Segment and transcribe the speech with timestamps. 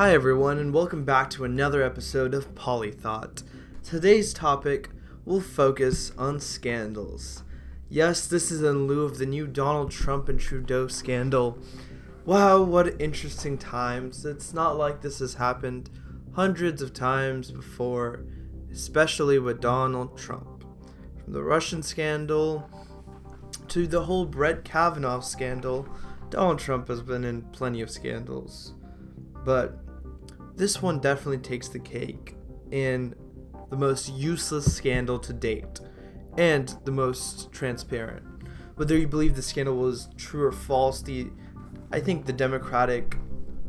[0.00, 3.42] Hi, everyone, and welcome back to another episode of PoliThought.
[3.84, 4.88] Today's topic
[5.26, 7.42] will focus on scandals.
[7.90, 11.58] Yes, this is in lieu of the new Donald Trump and Trudeau scandal.
[12.24, 14.24] Wow, what interesting times.
[14.24, 15.90] It's not like this has happened
[16.32, 18.24] hundreds of times before,
[18.72, 20.64] especially with Donald Trump.
[21.22, 22.70] From the Russian scandal
[23.68, 25.86] to the whole Brett Kavanaugh scandal,
[26.30, 28.72] Donald Trump has been in plenty of scandals.
[29.44, 29.78] But
[30.60, 32.36] this one definitely takes the cake
[32.70, 33.14] in
[33.70, 35.80] the most useless scandal to date
[36.36, 38.22] and the most transparent.
[38.74, 41.28] Whether you believe the scandal was true or false, the
[41.90, 43.16] I think the Democratic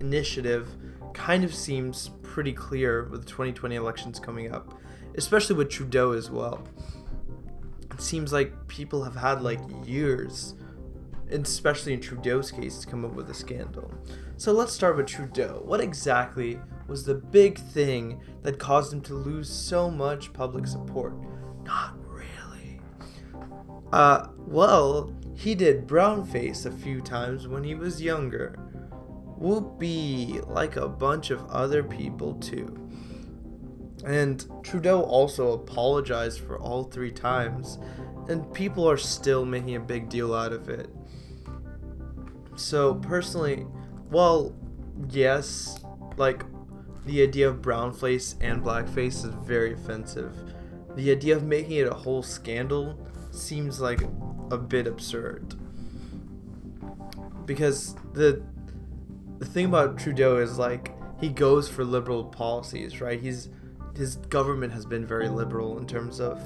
[0.01, 0.67] initiative
[1.13, 4.77] kind of seems pretty clear with the 2020 elections coming up,
[5.15, 6.61] especially with Trudeau as well.
[7.89, 10.55] It seems like people have had like years,
[11.29, 13.89] especially in Trudeau's case, to come up with a scandal.
[14.35, 15.61] So let's start with Trudeau.
[15.63, 16.59] What exactly
[16.91, 21.13] was the big thing that caused him to lose so much public support?
[21.63, 22.81] Not really.
[23.93, 28.59] Uh, well, he did brownface a few times when he was younger.
[29.37, 32.77] Whoopee, like a bunch of other people too.
[34.05, 37.79] And Trudeau also apologized for all three times,
[38.27, 40.89] and people are still making a big deal out of it.
[42.57, 43.65] So, personally,
[44.09, 44.53] well,
[45.09, 45.79] yes,
[46.17, 46.43] like
[47.05, 50.33] the idea of brownface and blackface is very offensive.
[50.95, 52.99] The idea of making it a whole scandal
[53.31, 54.01] seems like
[54.51, 55.55] a bit absurd.
[57.45, 58.43] Because the
[59.39, 63.19] the thing about Trudeau is like he goes for liberal policies, right?
[63.19, 63.49] He's
[63.95, 66.39] his government has been very liberal in terms of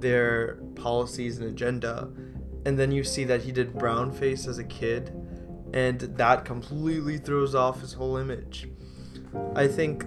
[0.00, 2.08] their policies and agenda.
[2.64, 5.12] And then you see that he did brownface as a kid,
[5.72, 8.68] and that completely throws off his whole image.
[9.54, 10.04] I think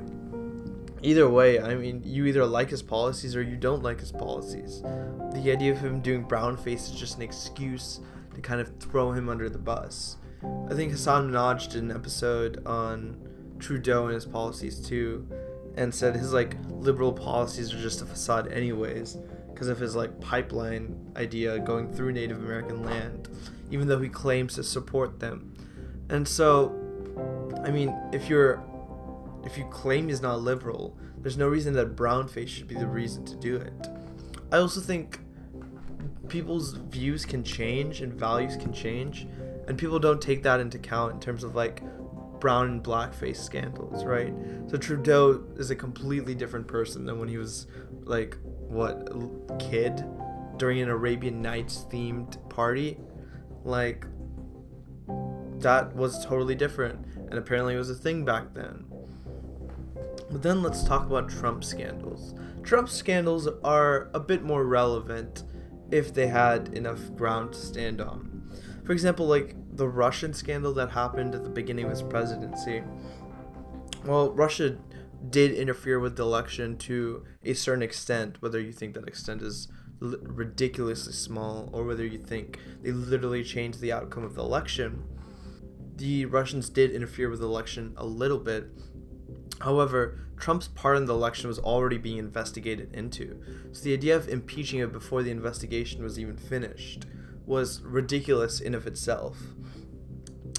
[1.02, 4.82] either way, I mean, you either like his policies or you don't like his policies.
[5.34, 8.00] The idea of him doing brownface is just an excuse
[8.36, 10.18] to kind of throw him under the bus.
[10.70, 13.18] I think Hasan Minhaj did an episode on
[13.60, 15.28] Trudeau and his policies too,
[15.76, 19.18] and said his like liberal policies are just a facade anyways
[19.54, 23.30] because of his like pipeline idea going through Native American land,
[23.70, 25.54] even though he claims to support them.
[26.10, 26.76] And so,
[27.64, 28.64] I mean, if you're
[29.46, 33.26] if you claim he's not liberal, there's no reason that brownface should be the reason
[33.26, 33.88] to do it.
[34.52, 35.20] I also think
[36.28, 39.28] people's views can change and values can change,
[39.68, 41.82] and people don't take that into account in terms of like
[42.40, 44.34] brown and blackface scandals, right?
[44.68, 47.68] So Trudeau is a completely different person than when he was
[48.04, 49.08] like what
[49.60, 50.04] kid
[50.58, 52.98] during an Arabian Nights themed party.
[53.64, 54.06] Like
[55.60, 58.86] that was totally different, and apparently it was a thing back then.
[60.32, 62.34] But then let's talk about Trump scandals.
[62.64, 65.44] Trump scandals are a bit more relevant
[65.92, 68.50] if they had enough ground to stand on.
[68.86, 72.84] For example, like the Russian scandal that happened at the beginning of his presidency.
[74.06, 74.78] Well, Russia
[75.30, 79.68] did interfere with the election to a certain extent, whether you think that extent is
[80.02, 85.04] l- ridiculously small or whether you think they literally changed the outcome of the election.
[85.98, 88.70] The Russians did interfere with the election a little bit,
[89.62, 93.42] However, Trump's part in the election was already being investigated into,
[93.72, 97.06] so the idea of impeaching him before the investigation was even finished
[97.46, 99.38] was ridiculous in of itself.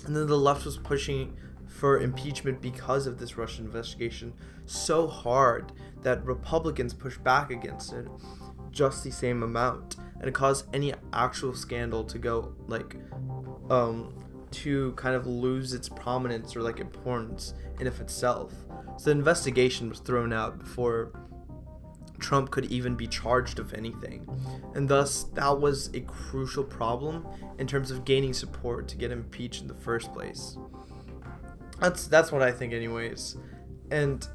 [0.05, 1.37] And then the left was pushing
[1.67, 4.35] for impeachment because of this Russian investigation
[4.67, 8.07] so hard that Republicans pushed back against it
[8.71, 12.97] just the same amount and it caused any actual scandal to go like
[13.71, 14.15] um
[14.53, 18.53] to kind of lose its prominence or like importance in of itself.
[18.99, 21.13] So the investigation was thrown out before
[22.19, 24.27] Trump could even be charged of anything.
[24.75, 27.27] And thus, that was a crucial problem
[27.59, 30.57] in terms of gaining support to get impeached in the first place.
[31.81, 33.37] That's that's what I think anyways.
[33.91, 34.27] And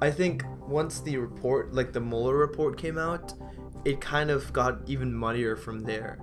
[0.00, 3.34] I think once the report, like the Mueller report came out,
[3.84, 6.18] it kind of got even muddier from there.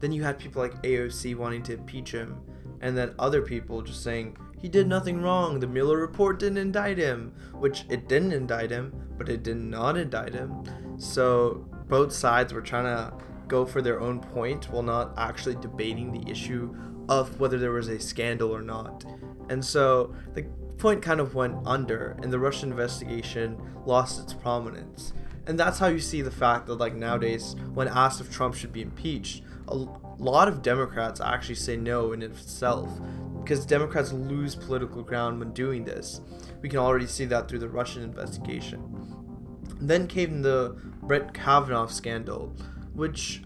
[0.00, 2.40] Then you had people like AOC wanting to impeach him,
[2.80, 5.60] and then other people just saying he did nothing wrong.
[5.60, 9.96] The Mueller report didn't indict him, which it didn't indict him, but it did not
[9.96, 10.64] indict him.
[10.98, 13.12] So both sides were trying to
[13.48, 16.74] go for their own point while not actually debating the issue
[17.08, 19.04] of whether there was a scandal or not.
[19.48, 20.44] And so the
[20.78, 25.12] point kind of went under, and the Russian investigation lost its prominence.
[25.46, 28.72] And that's how you see the fact that, like, nowadays, when asked if Trump should
[28.72, 29.44] be impeached,
[30.18, 32.90] lot of Democrats actually say no in itself.
[33.46, 36.20] because Democrats lose political ground when doing this.
[36.62, 38.82] We can already see that through the Russian investigation.
[39.80, 42.56] Then came the Brett Kavanaugh scandal,
[42.94, 43.42] which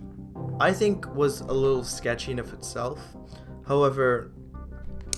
[0.58, 2.99] I think was a little sketchy in of itself.
[3.67, 4.32] However,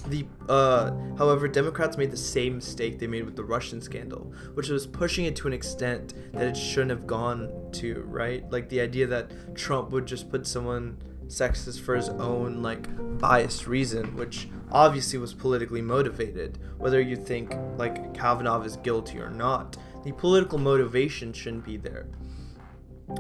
[0.09, 4.69] the uh, however, Democrats made the same mistake they made with the Russian scandal, which
[4.69, 8.51] was pushing it to an extent that it shouldn't have gone to, right?
[8.51, 10.99] Like the idea that Trump would just put someone
[11.33, 12.87] sexist for his own like
[13.19, 19.31] biased reason, which obviously was politically motivated, whether you think like Kavanaugh is guilty or
[19.31, 19.77] not.
[20.05, 22.07] The political motivation shouldn't be there.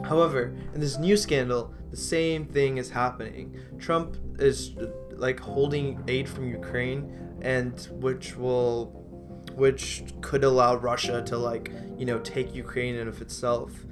[0.04, 3.58] However, in this new scandal, the same thing is happening.
[3.78, 4.74] Trump is
[5.12, 8.98] like holding aid from Ukraine and which will
[9.54, 13.84] which could allow Russia to like, you know, take Ukraine in of itself.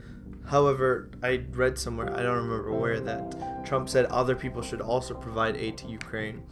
[0.50, 5.14] However, I read somewhere, I don't remember where that Trump said other people should also
[5.14, 6.42] provide aid to Ukraine.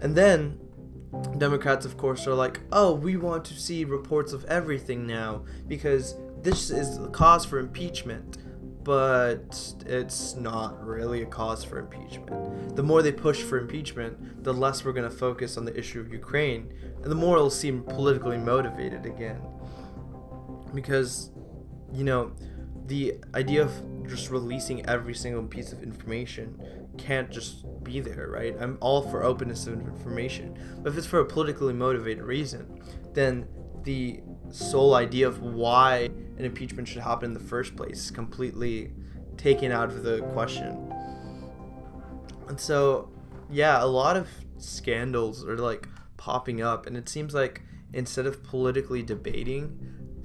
[0.00, 0.60] And then
[1.38, 6.14] Democrats, of course, are like, oh, we want to see reports of everything now because
[6.42, 8.38] this is the cause for impeachment.
[8.84, 12.76] But it's not really a cause for impeachment.
[12.76, 15.98] The more they push for impeachment, the less we're going to focus on the issue
[15.98, 16.72] of Ukraine,
[17.02, 19.40] and the more it'll seem politically motivated again.
[20.72, 21.30] Because,
[21.92, 22.32] you know,
[22.86, 23.72] the idea of
[24.06, 26.60] just releasing every single piece of information
[26.98, 28.54] can't just be there, right?
[28.60, 30.58] I'm all for openness of information.
[30.82, 32.82] But if it's for a politically motivated reason,
[33.14, 33.48] then
[33.84, 34.20] the
[34.50, 38.92] sole idea of why an impeachment should happen in the first place is completely
[39.36, 40.92] taken out of the question.
[42.48, 43.10] And so,
[43.50, 44.28] yeah, a lot of
[44.58, 49.78] scandals are like popping up, and it seems like instead of politically debating,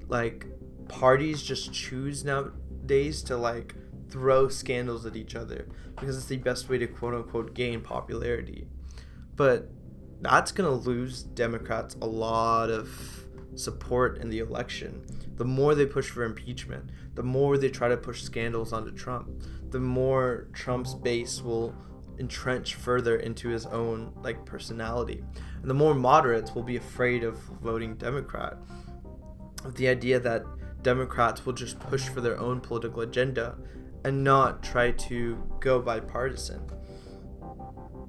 [0.07, 0.45] like
[0.89, 3.75] parties just choose nowadays to like
[4.09, 8.67] throw scandals at each other because it's the best way to quote unquote gain popularity.
[9.35, 9.69] But
[10.21, 12.89] that's going to lose Democrats a lot of
[13.55, 15.05] support in the election.
[15.37, 19.29] The more they push for impeachment, the more they try to push scandals onto Trump,
[19.69, 21.73] the more Trump's base will
[22.19, 25.23] entrench further into his own like personality.
[25.61, 28.57] And the more moderates will be afraid of voting Democrat.
[29.63, 30.43] Of the idea that
[30.81, 33.55] Democrats will just push for their own political agenda
[34.05, 36.61] and not try to go bipartisan.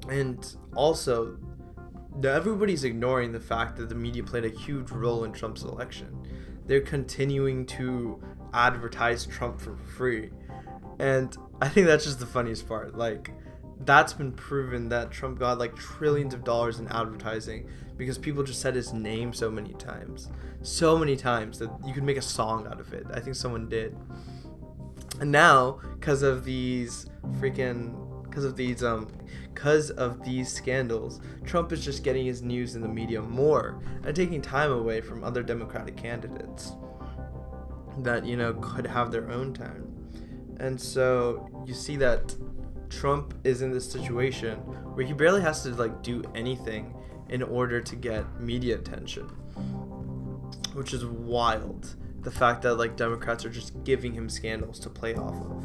[0.08, 0.44] And
[0.74, 1.36] also,
[2.24, 6.26] everybody's ignoring the fact that the media played a huge role in Trump's election.
[6.66, 8.22] They're continuing to
[8.52, 10.30] advertise Trump for free.
[10.98, 12.96] And I think that's just the funniest part.
[12.96, 13.30] Like,
[13.84, 18.60] that's been proven that Trump got like trillions of dollars in advertising because people just
[18.60, 20.28] said his name so many times.
[20.62, 23.06] So many times that you could make a song out of it.
[23.12, 23.96] I think someone did.
[25.20, 27.06] And now, because of these
[27.38, 29.10] freaking, because of these, um,
[29.52, 34.14] because of these scandals, Trump is just getting his news in the media more and
[34.14, 36.72] taking time away from other Democratic candidates
[37.98, 39.86] that, you know, could have their own time.
[40.58, 42.34] And so you see that
[42.90, 44.58] Trump is in this situation
[44.94, 46.94] where he barely has to like do anything
[47.28, 49.24] in order to get media attention,
[50.74, 55.14] which is wild the fact that like Democrats are just giving him scandals to play
[55.14, 55.64] off of.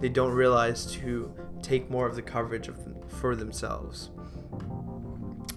[0.00, 2.78] They don't realize to take more of the coverage of
[3.08, 4.10] for themselves.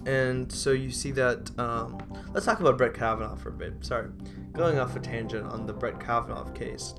[0.06, 1.50] And so you see that.
[1.58, 1.98] Um,
[2.34, 3.72] let's talk about Brett Kavanaugh for a bit.
[3.80, 4.10] Sorry,
[4.52, 6.94] going off a tangent on the Brett Kavanaugh case.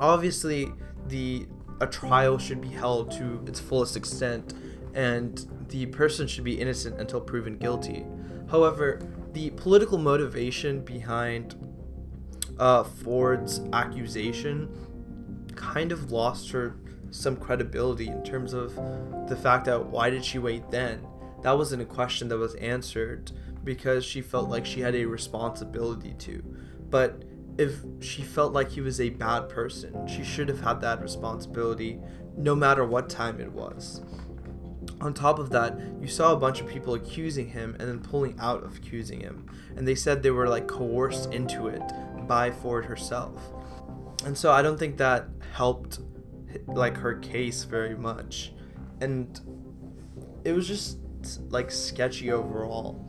[0.00, 0.72] Obviously,
[1.06, 1.46] the
[1.80, 4.54] a trial should be held to its fullest extent,
[4.94, 8.04] and the person should be innocent until proven guilty.
[8.50, 9.00] However,
[9.32, 11.56] the political motivation behind
[12.58, 14.68] uh, Ford's accusation
[15.56, 16.76] kind of lost her
[17.10, 18.74] some credibility in terms of
[19.28, 21.04] the fact that why did she wait then?
[21.42, 26.14] That wasn't a question that was answered because she felt like she had a responsibility
[26.20, 26.42] to.
[26.90, 27.22] But
[27.58, 32.00] if she felt like he was a bad person, she should have had that responsibility
[32.36, 34.02] no matter what time it was.
[35.00, 38.36] On top of that, you saw a bunch of people accusing him and then pulling
[38.38, 39.46] out of accusing him.
[39.76, 41.82] And they said they were like coerced into it
[42.26, 43.40] by Ford herself.
[44.24, 46.00] And so I don't think that helped
[46.66, 48.52] like her case very much.
[49.00, 49.40] And
[50.44, 50.98] it was just
[51.50, 53.04] like sketchy overall.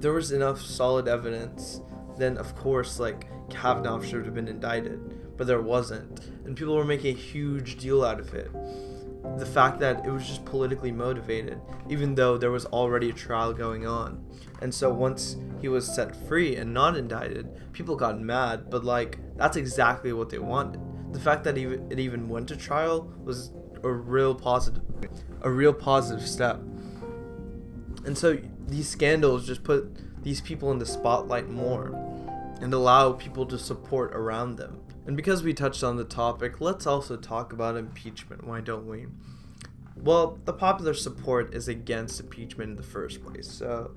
[0.00, 1.80] There was enough solid evidence,
[2.18, 6.20] then of course like Kavanaugh should have been indicted, but there wasn't.
[6.44, 8.50] And people were making a huge deal out of it.
[9.38, 13.52] The fact that it was just politically motivated, even though there was already a trial
[13.52, 14.24] going on.
[14.62, 19.18] And so once he was set free and not indicted, people got mad, but like
[19.36, 20.80] that's exactly what they wanted.
[21.12, 24.82] The fact that it even went to trial was a real positive
[25.42, 26.60] a real positive step.
[28.04, 32.05] And so these scandals just put these people in the spotlight more
[32.60, 34.80] and allow people to support around them.
[35.06, 38.46] And because we touched on the topic, let's also talk about impeachment.
[38.46, 39.06] Why don't we?
[39.96, 43.50] Well, the popular support is against impeachment in the first place.
[43.50, 43.92] So,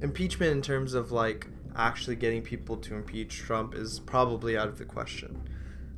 [0.00, 4.78] impeachment in terms of like actually getting people to impeach Trump is probably out of
[4.78, 5.48] the question.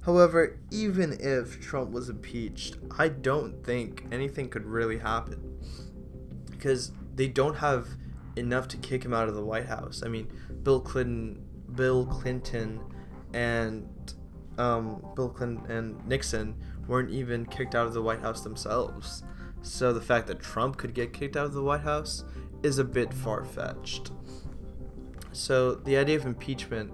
[0.05, 5.59] However, even if Trump was impeached, I don't think anything could really happen.
[6.51, 7.89] Because they don't have
[8.37, 10.03] enough to kick him out of the White House.
[10.05, 10.31] I mean,
[10.63, 11.46] Bill Clinton,
[11.77, 12.81] Bill Clinton,
[13.33, 13.89] and
[14.59, 16.57] um, Bill Clinton and Nixon
[16.89, 19.23] weren't even kicked out of the White House themselves.
[19.63, 22.25] So the fact that Trump could get kicked out of the White House
[22.63, 24.13] is a bit far fetched.
[25.33, 26.93] So the idea of impeachment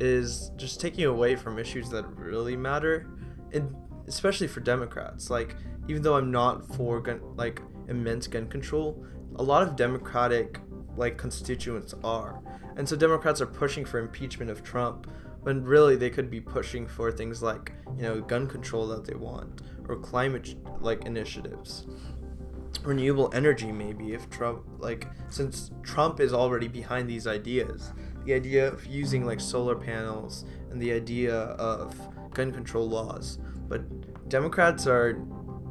[0.00, 3.10] is just taking away from issues that really matter,
[3.52, 3.74] and
[4.06, 5.30] especially for Democrats.
[5.30, 5.56] Like
[5.88, 9.04] even though I'm not for gun, like immense gun control,
[9.36, 10.60] a lot of Democratic
[10.96, 12.40] like constituents are,
[12.76, 15.10] and so Democrats are pushing for impeachment of Trump
[15.42, 19.14] when really they could be pushing for things like you know gun control that they
[19.14, 21.86] want or climate like initiatives.
[22.82, 27.92] Renewable energy maybe if Trump like since Trump is already behind these ideas
[28.24, 31.94] the idea of using like solar panels and the idea of
[32.32, 33.38] gun control laws.
[33.68, 35.22] But Democrats are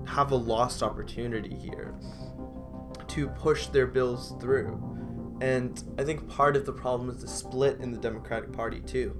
[0.05, 1.95] have a lost opportunity here
[3.07, 4.92] to push their bills through
[5.43, 9.15] and I think part of the problem is the split in the Democratic Party too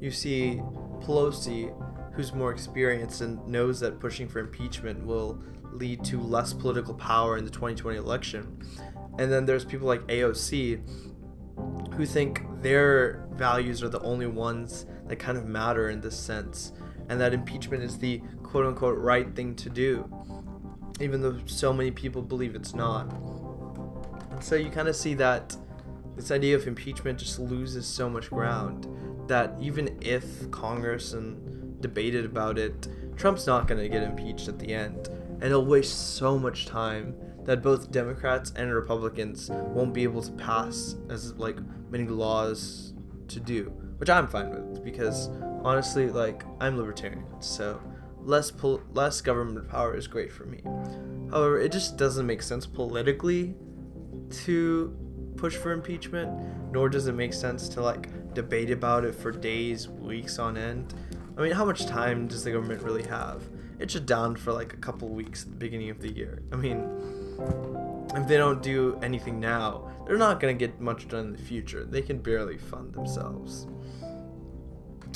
[0.00, 0.60] you see
[1.00, 1.72] Pelosi
[2.18, 5.40] who's more experienced and knows that pushing for impeachment will
[5.72, 8.58] lead to less political power in the 2020 election.
[9.20, 10.80] And then there's people like AOC
[11.94, 16.72] who think their values are the only ones that kind of matter in this sense,
[17.08, 20.08] and that impeachment is the quote unquote right thing to do,
[21.00, 23.12] even though so many people believe it's not.
[24.30, 25.56] And so you kind of see that
[26.18, 28.88] this idea of impeachment just loses so much ground
[29.28, 34.58] that even if Congress and debated about it, Trump's not going to get impeached at
[34.58, 40.02] the end and it'll waste so much time that both Democrats and Republicans won't be
[40.02, 41.56] able to pass as like
[41.88, 42.94] many laws
[43.28, 45.28] to do, which I'm fine with because
[45.62, 47.80] honestly, like I'm libertarian, so
[48.22, 50.62] less pol- less government power is great for me.
[51.30, 53.54] However, it just doesn't make sense politically
[54.44, 54.96] to
[55.38, 56.30] push for impeachment,
[56.72, 60.94] nor does it make sense to like debate about it for days, weeks on end.
[61.36, 63.42] I mean, how much time does the government really have?
[63.78, 66.42] it's just down for like a couple weeks at the beginning of the year.
[66.52, 66.88] I mean,
[68.14, 71.42] if they don't do anything now, they're not going to get much done in the
[71.42, 71.84] future.
[71.84, 73.66] They can barely fund themselves.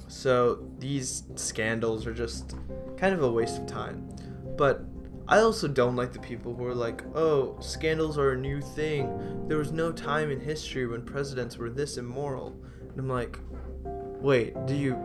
[0.09, 2.55] So these scandals are just
[2.97, 4.09] kind of a waste of time.
[4.57, 4.85] But
[5.29, 9.47] I also don't like the people who are like, oh, scandals are a new thing.
[9.49, 12.57] There was no time in history when presidents were this immoral.
[12.91, 13.39] And I'm like,
[14.21, 14.97] wait, do you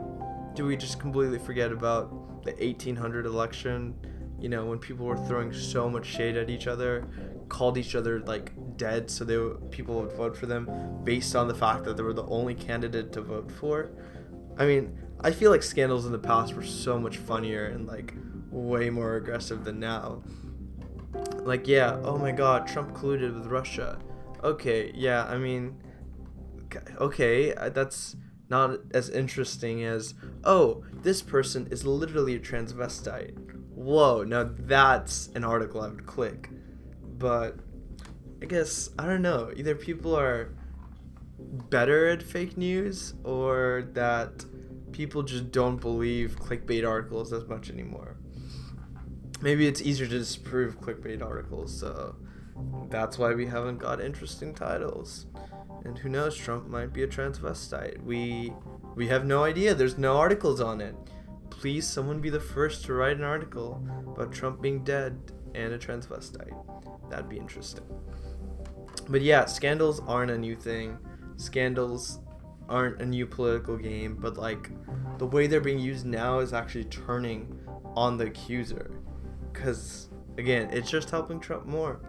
[0.55, 3.93] do we just completely forget about the 1800 election,
[4.39, 7.05] you know, when people were throwing so much shade at each other,
[7.47, 9.37] called each other like dead, so they
[9.69, 10.67] people would vote for them
[11.03, 13.91] based on the fact that they were the only candidate to vote for.
[14.57, 18.13] I mean, I feel like scandals in the past were so much funnier and like
[18.51, 20.21] way more aggressive than now.
[21.39, 23.99] Like, yeah, oh my god, Trump colluded with Russia.
[24.43, 25.77] Okay, yeah, I mean,
[26.99, 28.15] okay, uh, that's
[28.49, 30.13] not as interesting as,
[30.43, 33.35] oh, this person is literally a transvestite.
[33.73, 36.49] Whoa, now that's an article I would click.
[37.17, 37.59] But
[38.41, 40.53] I guess, I don't know, either people are
[41.39, 44.45] better at fake news or that
[44.91, 48.17] people just don't believe clickbait articles as much anymore.
[49.41, 52.15] Maybe it's easier to disprove clickbait articles, so
[52.89, 55.27] that's why we haven't got interesting titles.
[55.85, 58.03] And who knows, Trump might be a transvestite.
[58.03, 58.53] We
[58.95, 59.75] we have no idea.
[59.75, 60.95] There's no articles on it.
[61.49, 65.19] Please someone be the first to write an article about Trump being dead
[65.53, 66.53] and a transvestite.
[67.09, 67.85] That'd be interesting.
[69.07, 70.97] But yeah, scandals aren't a new thing.
[71.37, 72.19] Scandals
[72.67, 74.71] aren't a new political game, but like
[75.19, 77.59] the way they're being used now is actually turning
[77.95, 78.99] on the accuser.
[79.57, 81.99] Cuz again, it's just helping Trump more.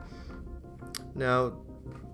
[1.14, 1.54] Now,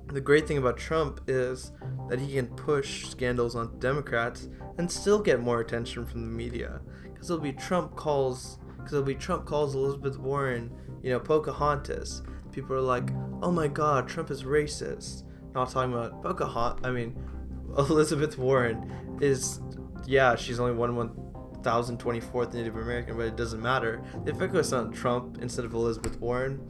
[0.09, 1.73] the great thing about Trump is
[2.09, 4.49] that he can push scandals on Democrats
[4.79, 6.81] and still get more attention from the media.
[7.03, 10.71] Because it'll be Trump calls, because it'll be Trump calls Elizabeth Warren,
[11.03, 12.23] you know, Pocahontas.
[12.53, 13.11] People are like,
[13.43, 15.25] oh my God, Trump is racist.
[15.55, 16.85] Not talking about Pocahontas.
[16.85, 17.17] I mean,
[17.79, 19.61] Elizabeth Warren is,
[20.07, 21.24] yeah, she's only one one
[21.65, 24.05] thousand twenty fourth Native American, but it doesn't matter.
[24.25, 26.61] They focus on Trump instead of Elizabeth Warren.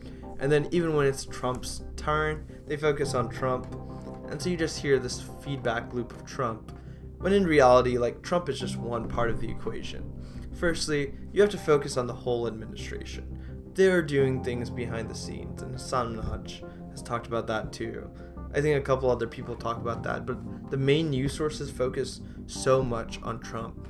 [0.40, 3.66] And then even when it's Trump's turn, they focus on Trump.
[4.30, 6.76] And so you just hear this feedback loop of Trump.
[7.18, 10.10] When in reality, like Trump is just one part of the equation.
[10.54, 13.26] Firstly, you have to focus on the whole administration.
[13.74, 18.08] They're doing things behind the scenes, and Hasan Minhaj has talked about that too.
[18.54, 22.20] I think a couple other people talk about that, but the main news sources focus
[22.46, 23.88] so much on Trump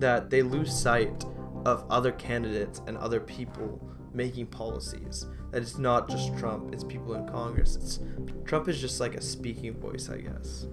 [0.00, 1.24] that they lose sight
[1.64, 3.80] of other candidates and other people
[4.12, 5.26] making policies.
[5.50, 7.76] That it's not just Trump, it's people in Congress.
[7.76, 8.00] It's
[8.44, 10.66] Trump is just like a speaking voice, I guess.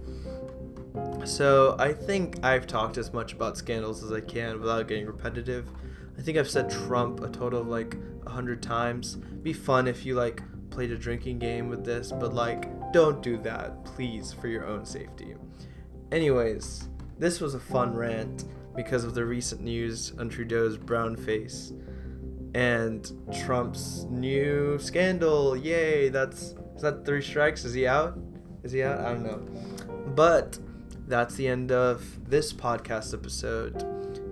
[1.24, 5.68] So I think I've talked as much about scandals as I can without getting repetitive.
[6.18, 9.16] I think I've said Trump a total of like a hundred times.
[9.16, 13.36] Be fun if you like played a drinking game with this, but like don't do
[13.38, 15.34] that, please, for your own safety.
[16.10, 18.44] Anyways, this was a fun rant
[18.78, 21.72] because of the recent news on Trudeau's brown face
[22.54, 23.10] and
[23.44, 25.56] Trump's new scandal.
[25.56, 27.64] Yay, that's is that three strikes?
[27.64, 28.16] Is he out?
[28.62, 29.00] Is he out?
[29.00, 29.40] I don't know.
[30.14, 30.60] But
[31.08, 33.84] that's the end of this podcast episode.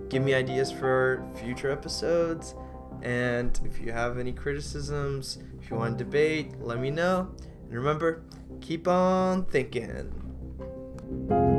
[0.09, 2.55] Give me ideas for future episodes.
[3.01, 7.27] And if you have any criticisms, if you want to debate, let me know.
[7.65, 8.23] And remember,
[8.61, 11.56] keep on thinking.